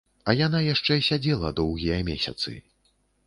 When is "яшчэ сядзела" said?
0.67-1.51